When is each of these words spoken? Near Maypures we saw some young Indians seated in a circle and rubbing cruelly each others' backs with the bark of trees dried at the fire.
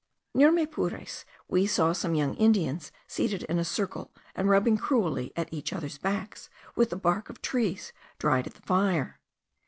Near 0.33 0.51
Maypures 0.51 1.25
we 1.47 1.67
saw 1.67 1.93
some 1.93 2.15
young 2.15 2.33
Indians 2.37 2.91
seated 3.05 3.43
in 3.43 3.59
a 3.59 3.63
circle 3.63 4.11
and 4.33 4.49
rubbing 4.49 4.75
cruelly 4.75 5.31
each 5.51 5.71
others' 5.71 5.99
backs 5.99 6.49
with 6.75 6.89
the 6.89 6.95
bark 6.95 7.29
of 7.29 7.39
trees 7.39 7.93
dried 8.17 8.47
at 8.47 8.55
the 8.55 8.63
fire. 8.63 9.19